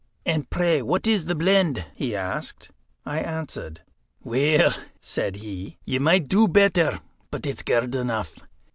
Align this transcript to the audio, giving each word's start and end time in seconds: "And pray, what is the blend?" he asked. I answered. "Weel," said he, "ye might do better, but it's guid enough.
"And 0.25 0.49
pray, 0.49 0.81
what 0.81 1.05
is 1.05 1.25
the 1.25 1.35
blend?" 1.35 1.85
he 1.93 2.15
asked. 2.15 2.71
I 3.05 3.19
answered. 3.19 3.81
"Weel," 4.23 4.73
said 4.99 5.35
he, 5.35 5.77
"ye 5.85 5.99
might 5.99 6.27
do 6.27 6.47
better, 6.47 7.01
but 7.29 7.45
it's 7.45 7.61
guid 7.61 7.93
enough. 7.93 8.33